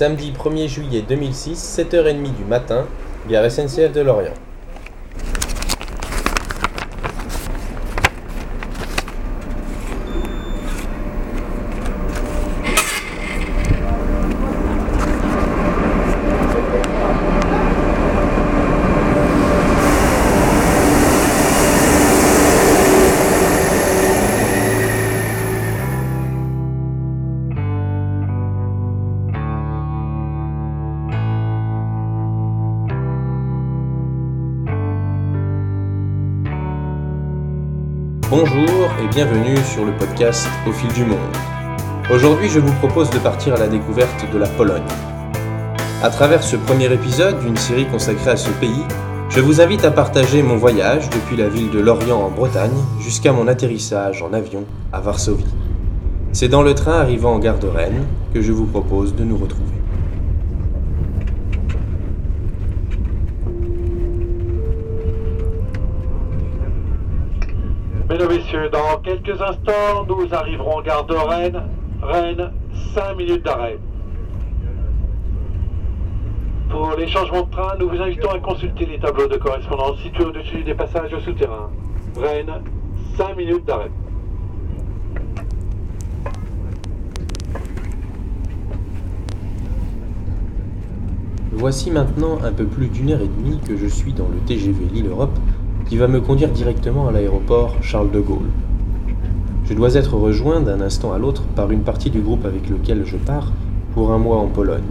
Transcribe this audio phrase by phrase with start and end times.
[0.00, 2.86] Samedi 1er juillet 2006, 7h30 du matin,
[3.28, 4.32] gare SNCF de Lorient.
[39.70, 41.18] Sur le podcast Au fil du monde.
[42.12, 44.82] Aujourd'hui, je vous propose de partir à la découverte de la Pologne.
[46.02, 48.84] À travers ce premier épisode d'une série consacrée à ce pays,
[49.28, 53.32] je vous invite à partager mon voyage depuis la ville de Lorient en Bretagne jusqu'à
[53.32, 55.44] mon atterrissage en avion à Varsovie.
[56.32, 59.36] C'est dans le train arrivant en gare de Rennes que je vous propose de nous
[59.36, 59.79] retrouver.
[68.68, 71.62] Dans quelques instants, nous arriverons en gare de Rennes.
[72.02, 72.52] Rennes,
[72.94, 73.78] 5 minutes d'arrêt.
[76.68, 80.24] Pour les changements de train, nous vous invitons à consulter les tableaux de correspondance situés
[80.24, 81.70] au-dessus des passages souterrains.
[82.16, 82.62] Rennes,
[83.16, 83.90] 5 minutes d'arrêt.
[91.52, 94.84] Voici maintenant un peu plus d'une heure et demie que je suis dans le TGV
[94.92, 95.36] Lille-Europe
[95.90, 98.48] qui va me conduire directement à l'aéroport Charles de Gaulle.
[99.64, 103.02] Je dois être rejoint d'un instant à l'autre par une partie du groupe avec lequel
[103.04, 103.50] je pars
[103.92, 104.84] pour un mois en Pologne.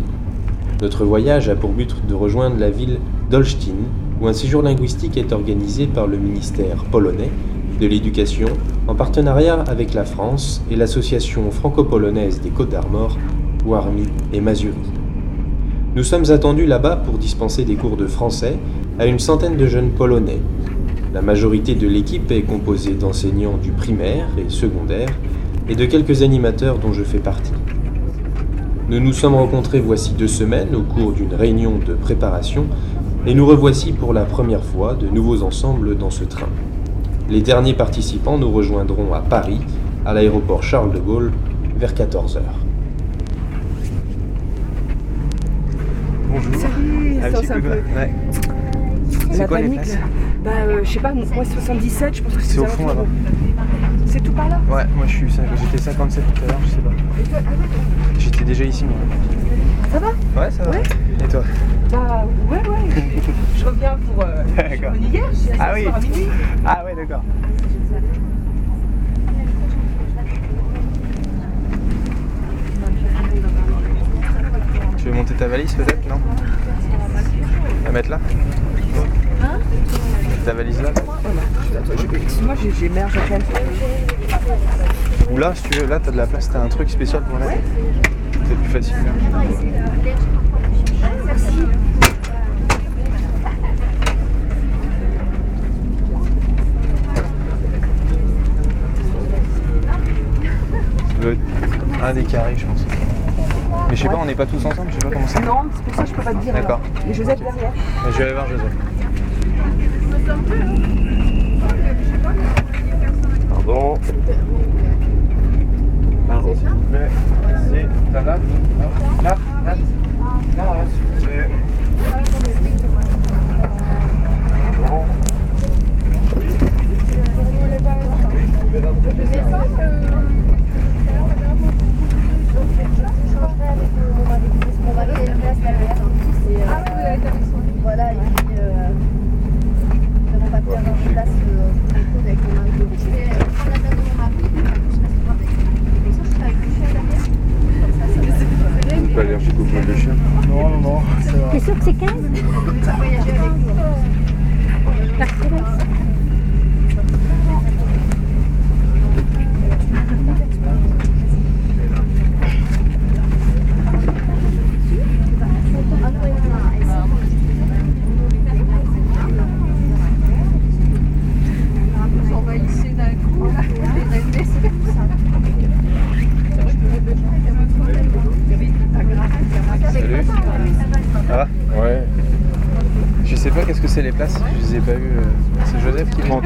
[0.81, 2.99] Notre voyage a pour but de rejoindre la ville
[3.31, 3.77] d'Olsztyn,
[4.19, 7.31] où un séjour linguistique est organisé par le ministère polonais
[7.79, 8.49] de l'Éducation
[8.89, 13.17] en partenariat avec la France et l'association franco-polonaise des Côtes d'Armor,
[13.65, 14.75] Warmi et Mazuri.
[15.95, 18.57] Nous sommes attendus là-bas pour dispenser des cours de français
[18.99, 20.39] à une centaine de jeunes polonais.
[21.11, 25.09] La majorité de l'équipe est composée d'enseignants du primaire et secondaire
[25.67, 27.53] et de quelques animateurs dont je fais partie.
[28.89, 32.67] Nous nous sommes rencontrés voici deux semaines au cours d'une réunion de préparation
[33.25, 36.47] et nous revoici pour la première fois de nouveaux ensembles dans ce train.
[37.27, 39.61] Les derniers participants nous rejoindront à Paris,
[40.05, 41.31] à l'aéroport Charles de Gaulle,
[41.75, 42.39] vers 14h.
[46.31, 46.55] Bonjour.
[46.55, 47.99] Salut, Ah, attends, petit c'est un peu, peu.
[47.99, 48.13] Ouais.
[49.29, 49.97] La C'est quoi les places.
[50.43, 53.03] Bah, euh, je sais pas, moi 77, je pense que c'est C'est au fond, alentours.
[53.03, 53.65] là-bas.
[54.05, 54.59] C'est tout par là?
[54.69, 56.91] Ouais, moi je suis, j'étais 57 tout à l'heure, je sais pas.
[58.17, 58.95] J'étais déjà ici moi.
[59.91, 60.07] Ça va?
[60.41, 60.69] Ouais, ça va.
[60.71, 60.83] Ouais.
[61.23, 61.43] Et toi?
[61.91, 63.21] Bah, ouais, ouais.
[63.57, 64.23] je reviens pour.
[64.23, 64.95] Euh, D'accord.
[64.95, 65.83] hier, je suis Ah oui.
[65.83, 66.27] soir à minuit.
[66.65, 67.23] Ah ouais, d'accord.
[74.97, 76.19] Tu veux monter ta valise peut-être, non?
[77.85, 78.19] La mettre là?
[80.45, 80.89] Ta valise là
[82.13, 83.41] Excuse-moi, j'ai- j'émerge à peine.
[85.31, 87.37] Ou là, si tu veux, là t'as de la place, t'as un truc spécial pour
[87.39, 87.61] la mettre
[88.47, 88.95] C'est plus facile.
[88.95, 89.41] là.
[101.21, 102.85] Ça être un des carrés, je pense.
[103.89, 105.39] Mais je sais pas, on n'est pas tous ensemble, je sais pas comment c'est.
[105.41, 106.53] Non, c'est pour ça que je peux pas te dire.
[106.53, 106.79] D'accord.
[107.09, 107.71] Et Joseph derrière.
[108.11, 108.73] Je vais aller voir Joseph.
[110.29, 111.28] São Paulo.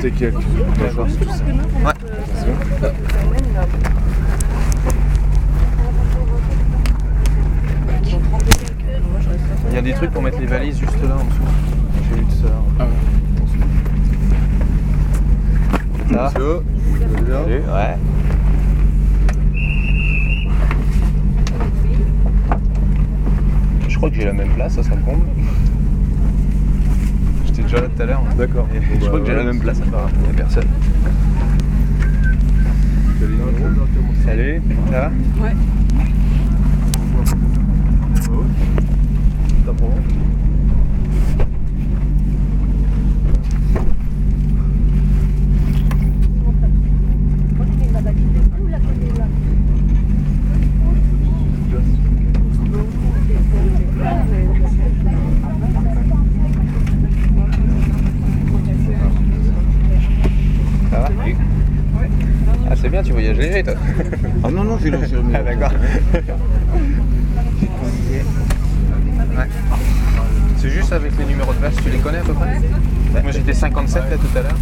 [0.09, 0.33] Quelques.
[0.79, 1.05] D'accord.
[1.05, 1.11] Ouais.
[9.81, 11.41] des trucs pour mettre les valises juste là en dessous.
[12.09, 12.49] J'ai vu tout ça.
[12.79, 12.87] Ah
[16.09, 16.29] bien
[17.27, 17.97] Salut, ouais.
[23.87, 25.23] Je crois que j'ai la même place, ça, ça me comble.
[27.73, 28.23] J'étais déjà là tout à l'heure.
[28.29, 28.35] hein.
[28.37, 28.67] D'accord.
[28.67, 30.67] Bon, je bah, crois que j'ai la même place apparemment, il n'y a personne.
[33.19, 33.37] Salut,
[34.25, 34.61] Salut,
[34.91, 35.11] ça va?
[35.43, 35.53] Ouais.
[39.65, 39.85] T'as pas
[47.55, 49.25] Moi, je fais la baguette de cou, là, côté là.
[60.91, 61.07] Ça va
[62.69, 63.73] Ah c'est bien, tu voyages léger toi
[64.43, 65.71] Ah non, non, j'ai le j'ai le Ah d'accord.
[69.35, 69.47] Ouais.
[70.57, 72.61] C'est juste avec les numéros de place, tu les connais à peu près
[73.23, 74.55] Moi j'étais 57 là tout à l'heure.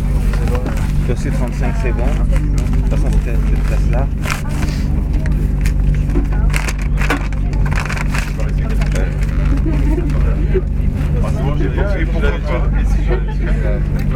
[1.10, 2.06] Dossier 35, c'est bon.
[2.06, 4.08] De toute façon, cette place-là.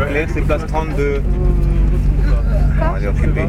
[0.07, 1.21] Claire, c'est place 32.
[3.05, 3.45] Est occupé.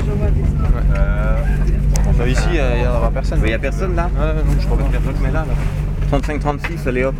[2.18, 3.38] Bah, ici il n'y en aura personne.
[3.42, 4.84] Il n'y a personne là Ouais, non, je crois pas.
[4.84, 5.46] Personne mais là,
[6.10, 6.18] là.
[6.18, 7.14] 35-36, allez hop.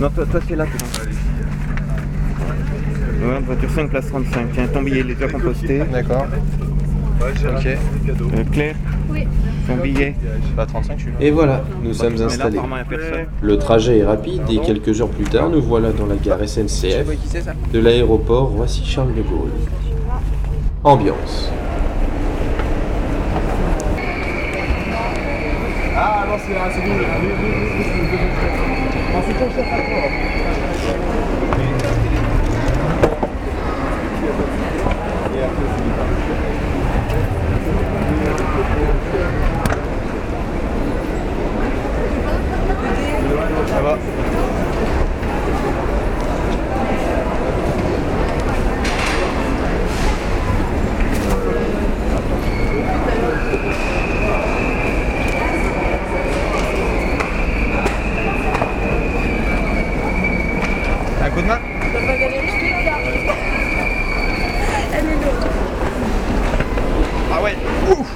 [0.00, 0.86] Non, toi, toi c'est là, t'es dans
[3.28, 4.46] Ouais, voiture 5, place 35.
[4.52, 5.82] Tiens, ton billet, il est déjà composté.
[5.92, 6.26] D'accord.
[7.20, 7.66] Ok.
[7.66, 8.74] Euh, Claire
[9.08, 9.26] Oui.
[9.66, 10.14] Ton billet.
[10.56, 11.16] Bah 35 je suis là.
[11.20, 12.60] Et voilà, nous sommes Mais là, installés.
[13.40, 17.06] Le trajet est rapide et quelques heures plus tard, nous voilà dans la gare SNCF
[17.72, 19.50] de l'aéroport Roissy-Charles de Gaulle.
[20.86, 21.50] Ambiance.
[43.66, 43.98] Ça va.
[61.26, 61.58] Un coup de main
[67.32, 67.56] Ah ouais
[67.90, 68.06] Ouf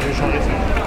[0.00, 0.81] Je vais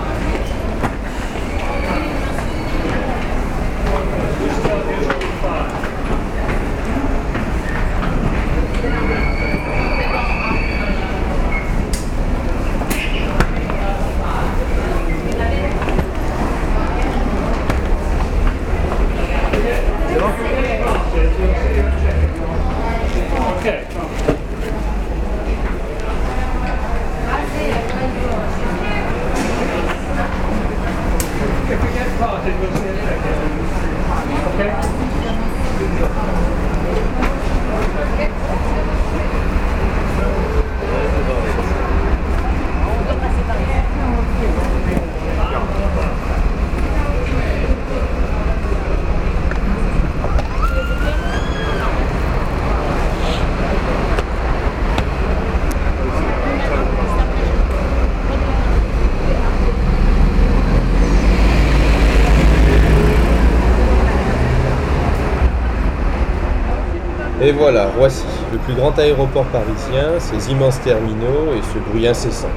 [67.46, 72.50] Et voilà, Roissy, le plus grand aéroport parisien, ses immenses terminaux et ce bruit incessant.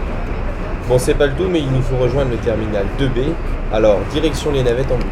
[0.89, 3.35] Bon, c'est pas le tout, mais il nous faut rejoindre le terminal 2B,
[3.71, 5.05] alors direction les navettes en bus.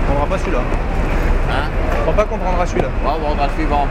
[0.00, 0.58] On prendra pas celui-là.
[1.48, 1.68] Hein?
[1.94, 2.88] Je crois pas qu'on prendra celui-là.
[3.04, 3.86] Bon, bon, on le suivant.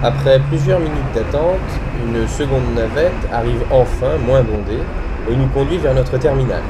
[0.00, 1.58] Après plusieurs minutes d'attente,
[2.06, 4.82] une seconde navette arrive enfin, moins bondée,
[5.28, 6.62] et nous conduit vers notre terminal.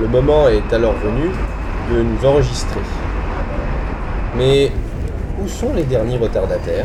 [0.00, 1.30] Le moment est alors venu
[1.90, 2.80] de nous enregistrer.
[4.36, 4.70] Mais
[5.42, 6.84] où sont les derniers retardataires?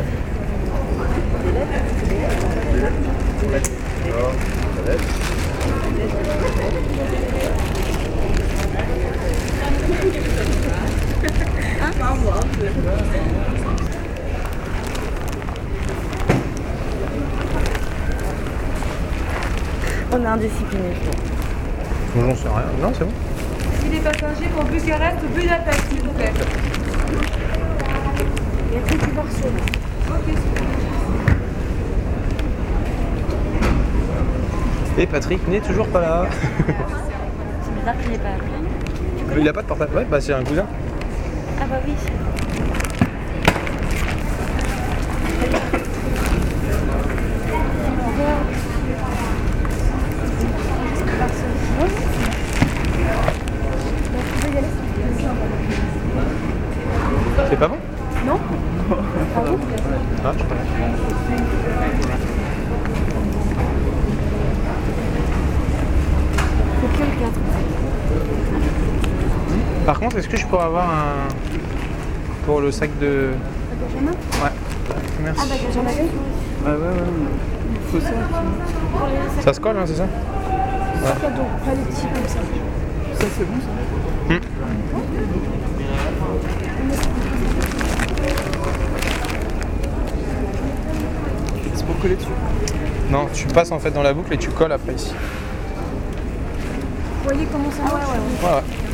[20.12, 20.92] On est indiscipliné.
[22.16, 22.64] J'en sais rien.
[22.80, 23.10] Non, c'est bon.
[23.80, 26.32] Si les passagers pour Bucarest ou Budapest, s'il vous plaît.
[28.70, 29.52] Il y a que du Barcelone.
[30.10, 30.34] Ok.
[34.98, 36.26] Et Patrick n'est toujours pas là.
[36.30, 39.40] C'est bizarre qu'il n'ait pas appelé.
[39.40, 39.96] Il a pas de portable.
[39.96, 40.66] Ouais, bah c'est un cousin.
[41.60, 41.92] Ah bah oui.
[57.48, 57.76] C'est pas bon
[58.26, 58.38] Non
[60.24, 60.54] Ah, je sais pas.
[66.80, 67.32] Faut que le 4.
[69.86, 71.28] Par contre, est-ce que je pourrais avoir un.
[72.44, 73.30] pour le sac de.
[73.80, 74.52] Benjamin Ouais.
[75.24, 75.40] Merci.
[75.42, 75.90] Ah bah Benjamin.
[75.90, 77.90] Ouais, ouais, ouais.
[77.90, 79.42] Faut ça.
[79.42, 80.06] Ça se colle, hein, c'est ça
[81.20, 82.38] cadeaux, pas les petits comme ça.
[83.18, 84.36] Ça, c'est bon, ça
[91.74, 92.28] C'est pour coller dessus.
[93.10, 95.12] Non, tu passes en fait dans la boucle et tu colles après ici.
[97.22, 98.08] Vous voyez comment ça marche?
[98.42, 98.85] Ouais, ouais.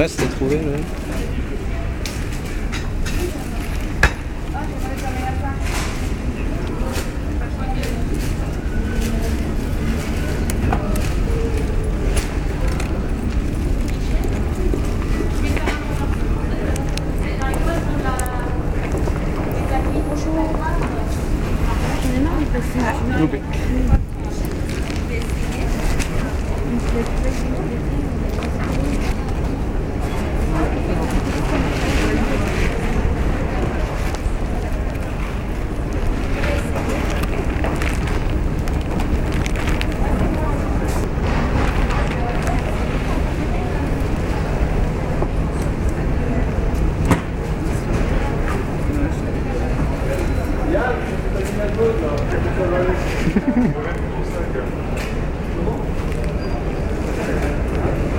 [0.00, 1.19] Reste, c'est trouvé, là.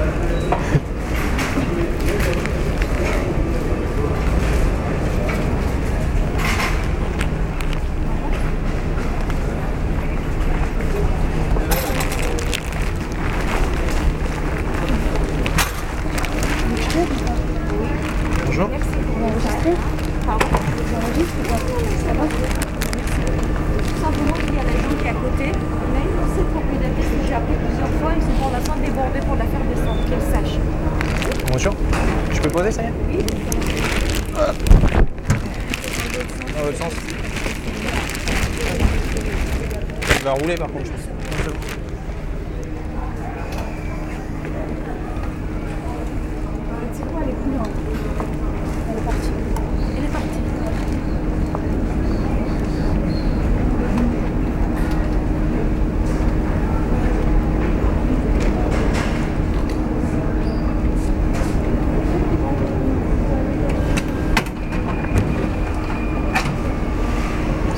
[0.02, 2.61] ハハハ。
[40.22, 41.00] Il va rouler par contre, je pense.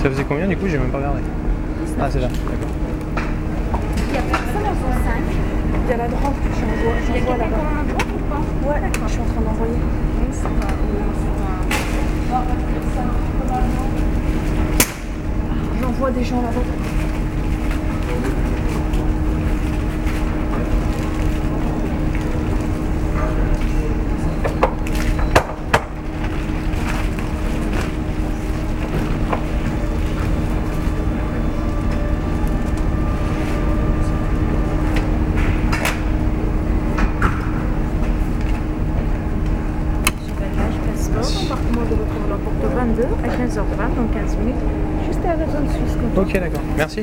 [0.01, 1.21] Ça faisait combien du coup J'ai même pas regardé.
[2.05, 2.69] Ah, c'est là, d'accord.
[4.09, 5.23] Il y a personne en font 5.
[5.85, 7.55] Il y a la droite, j'envoie, Il y a j'envoie quelqu'un là-bas.
[7.55, 9.79] comme un droit ou pas Ouais, je suis en train d'envoyer.
[15.93, 16.92] J'envoie des gens là-bas.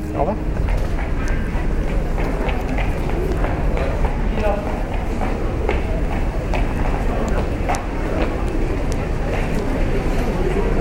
[0.01, 0.17] Merci.
[0.17, 0.37] Au revoir.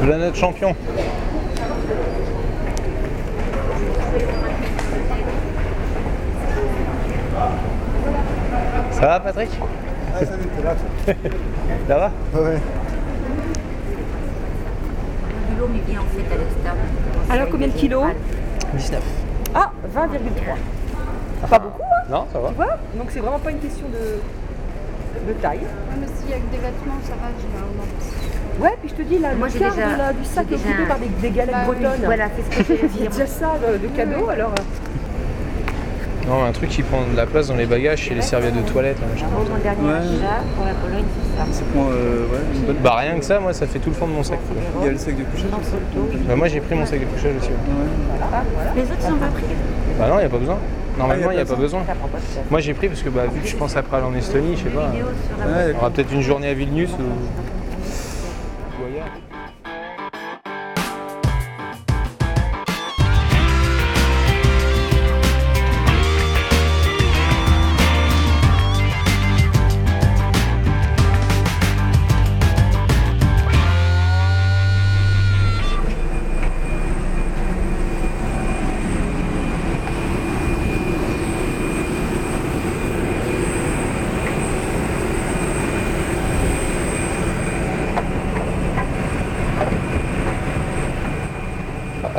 [0.01, 0.75] Notre champion.
[8.91, 9.49] Ça va Patrick
[11.87, 12.57] Ça va Ouais.
[15.29, 16.75] Le vélo mais bien en fait à l'extérieur.
[17.29, 18.03] Alors combien de kilos?
[18.79, 19.01] 19.
[19.55, 21.49] Ah, 20,3.
[21.49, 25.27] Pas beaucoup, hein Non, ça va Tu vois Donc c'est vraiment pas une question de,
[25.27, 25.59] de taille.
[25.99, 27.87] Mais s'il y a que des vêtements, ça va, généralement.
[28.61, 30.45] Ouais, puis je te dis, là, Moi, le j'ai quart déjà- de la- du sac
[30.49, 32.05] j'ai est déjà occupé un- par des, des galettes Bah oui, bretonnes.
[32.05, 33.11] Voilà, c'est ce que j'allais C'est dire.
[33.11, 34.49] déjà ça de, de cadeau, alors.
[34.51, 34.63] euh,
[36.29, 38.61] Non, un truc qui prend de la place dans les bagages, c'est les serviettes de
[38.71, 38.97] toilette.
[38.99, 39.15] là, Ouais.
[40.55, 41.45] pour la Pologne, c'est ça.
[41.51, 42.75] C'est pour euh, ouais, une bonne.
[42.83, 44.37] Bah rien que ça, moi ça fait tout le fond de mon sac.
[44.81, 45.47] Il y a le sac de couchage.
[46.27, 47.49] Bah, moi j'ai pris mon sac de couchage aussi.
[47.49, 47.55] ouais.
[48.75, 49.43] Les autres, ils ont pas pris.
[49.97, 50.57] Bah non, il n'y a pas besoin.
[50.97, 51.81] Normalement, Ah, il y a n'y a pas besoin.
[52.51, 54.63] Moi j'ai pris parce que bah, vu que je pense après aller en Estonie, je
[54.65, 54.91] sais pas.
[55.73, 57.01] On aura peut-être une journée à Vilnius ou.
[57.01, 57.05] ou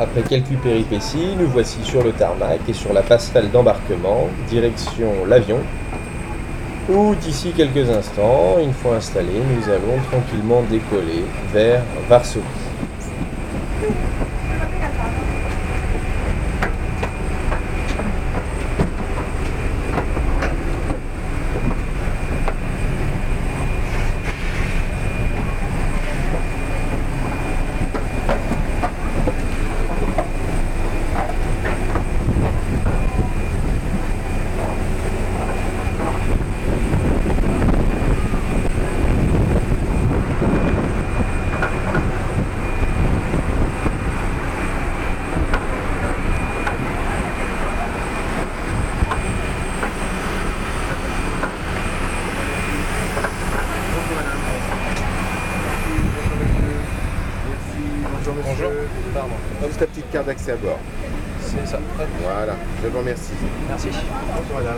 [0.01, 5.59] Après quelques péripéties, nous voici sur le tarmac et sur la passerelle d'embarquement, direction l'avion,
[6.89, 12.43] où d'ici quelques instants, une fois installés, nous allons tranquillement décoller vers Varsovie.
[60.41, 60.79] D'accès à bord.
[61.39, 61.79] C'est ça.
[62.23, 63.33] Voilà, je vous remercie.
[63.67, 63.89] Merci.
[63.89, 64.77] Bonjour madame.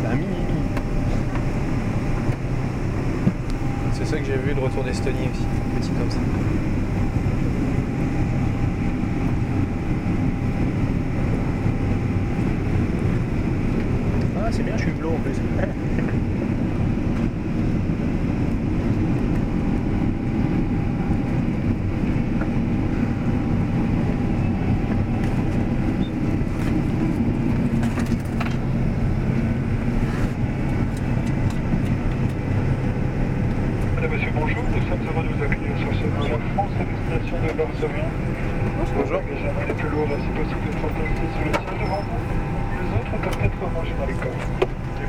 [0.00, 0.62] C'est un mini mini.
[3.92, 5.46] C'est ça que j'ai vu le retour d'Estonie aussi.
[5.78, 6.18] Petit comme ça.
[14.42, 15.36] Ah c'est bien, je suis bleu en plus.
[33.94, 34.62] Madame, monsieur, bonjour.
[34.74, 38.08] Nous sommes heureux de vous accueillir sur ce vol Air France à destination de Varsovie.
[38.96, 39.20] Bonjour.
[39.30, 42.18] Les jamais les plus lourds, si possible, d'être placés sur le siège devant vous.
[42.80, 44.48] Les autres peuvent être rangés dans les coffres.
[45.00, 45.08] Les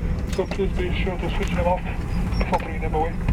[0.35, 1.81] So please be sure to switch them off
[2.39, 3.30] before bringing them away.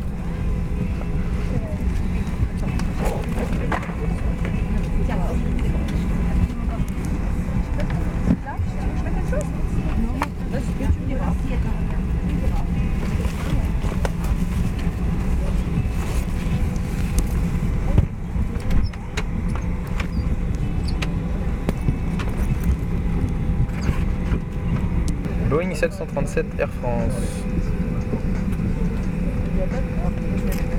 [25.78, 27.44] 737 Air France.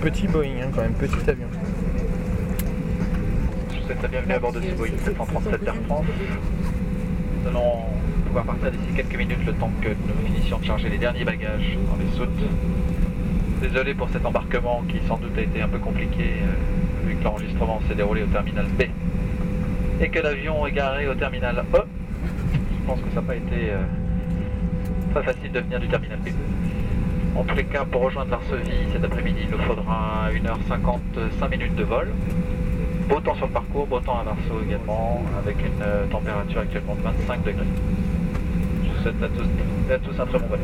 [0.01, 1.47] Petit Boeing hein, quand même, petit avion.
[3.69, 6.05] Vous la bienvenue à bord de ce Boeing 737 Air France.
[7.41, 7.85] Nous allons
[8.25, 11.77] pouvoir partir d'ici quelques minutes le temps que nous finissions de charger les derniers bagages
[11.89, 12.49] dans les soutes.
[13.61, 17.23] Désolé pour cet embarquement qui sans doute a été un peu compliqué euh, vu que
[17.23, 18.83] l'enregistrement s'est déroulé au terminal B
[20.01, 21.77] et que l'avion est garé au terminal E.
[22.53, 23.77] Je pense que ça n'a pas été euh,
[25.09, 26.29] très facile de venir du terminal B.
[27.35, 31.83] En tous les cas, pour rejoindre Varsovie cet après-midi, il nous faudra 1h55 minutes de
[31.83, 32.09] vol.
[33.07, 36.95] Beau temps sur le parcours, beau temps à Varsovie également, avec une euh, température actuellement
[36.95, 37.63] de 25 degrés.
[38.83, 40.59] Je vous souhaite à tous, à tous un très bon vol.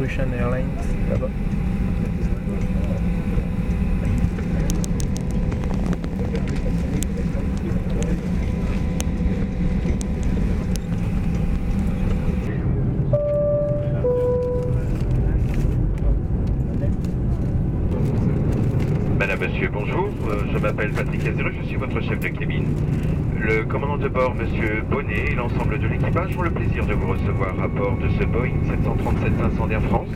[0.00, 0.66] Russian Airlines,
[1.10, 1.28] là-bas.
[19.22, 20.08] Madame, monsieur, bonjour.
[20.30, 22.64] Euh, je m'appelle Patrick Azereux, je suis votre chef de cabine.
[23.40, 27.08] Le commandant de bord, monsieur Bonnet, et l'ensemble de l'équipage ont le plaisir de vous
[27.08, 28.54] recevoir à bord de ce Boeing
[29.58, 30.10] 737-500 d'Air France,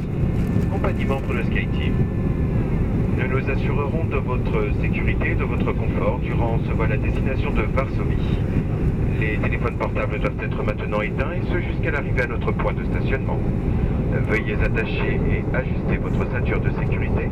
[0.71, 1.95] compagnie membre de SkyTeam.
[3.19, 7.62] Nous nous assurerons de votre sécurité de votre confort durant ce vol à destination de
[7.62, 8.39] Varsovie.
[9.18, 12.85] Les téléphones portables doivent être maintenant éteints et ce jusqu'à l'arrivée à notre point de
[12.85, 13.38] stationnement.
[14.29, 17.31] Veuillez attacher et ajuster votre ceinture de sécurité.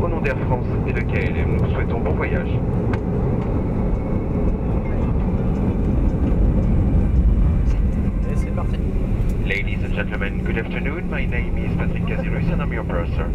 [0.00, 2.50] Au nom d'Air France et de KLM, nous vous souhaitons bon voyage.
[10.04, 11.08] Gentlemen, good afternoon.
[11.08, 13.32] My name is Patrick Cazirus and I'm your purser.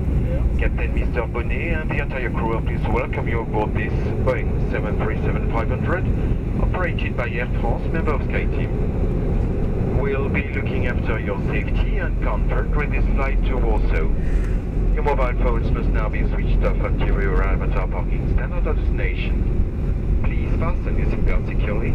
[0.60, 1.26] Captain Mr.
[1.34, 3.92] Bonnet and the entire crew are pleased to welcome you aboard this
[4.24, 10.00] Boeing 737-500 operated by Air France, member of SkyTeam.
[10.00, 14.08] We'll be looking after your safety and comfort during this flight to Warsaw.
[14.94, 18.54] Your mobile phones must now be switched off until you arrive at our parking stand
[18.54, 20.22] at destination.
[20.24, 21.94] Please fasten your seatbelt securely.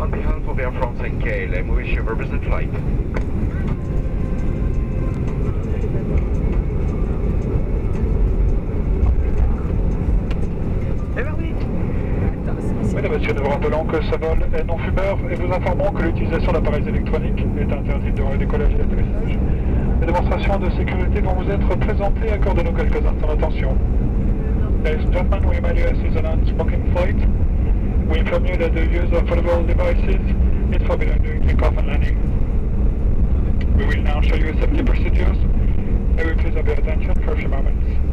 [0.00, 3.25] On behalf of Air France and KLM, we wish you a pleasant flight.
[13.46, 17.46] Vous rappelons que ce vol est non fumeur et vous informons que l'utilisation d'appareils électroniques
[17.60, 19.38] est interdite durant le décollage et l'atterrissage.
[20.00, 22.32] Les démonstrations de sécurité vont vous être présentées.
[22.32, 23.76] Accordez-nous quelques instants d'attention.
[24.82, 27.16] Ladies and gentlemen, we made you is an unspoken flight.
[28.10, 30.22] We inform you that the use of foldable devices
[30.72, 32.18] is forbidden during takeoff and landing.
[33.76, 35.38] We will now show you safety procedures.
[36.16, 38.05] May we please have your attention for a few moments?